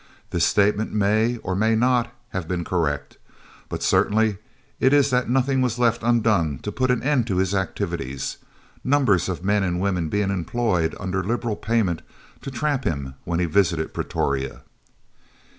This 0.31 0.45
statement 0.47 0.91
may, 0.91 1.37
or 1.43 1.55
may 1.55 1.75
not, 1.75 2.11
have 2.29 2.47
been 2.47 2.63
correct, 2.63 3.19
but 3.69 3.83
certain 3.83 4.35
it 4.79 4.93
is 4.93 5.11
that 5.11 5.29
nothing 5.29 5.61
was 5.61 5.77
left 5.77 6.01
undone 6.01 6.57
to 6.63 6.71
put 6.71 6.89
an 6.89 7.03
end 7.03 7.27
to 7.27 7.37
his 7.37 7.53
activities, 7.53 8.37
numbers 8.83 9.29
of 9.29 9.43
men 9.45 9.61
and 9.61 9.79
women 9.79 10.09
being 10.09 10.31
employed, 10.31 10.95
under 10.99 11.23
liberal 11.23 11.55
payment, 11.55 12.01
to 12.41 12.49
trap 12.49 12.83
him 12.83 13.13
when 13.25 13.39
he 13.39 13.45
visited 13.45 13.93
Pretoria. 13.93 14.63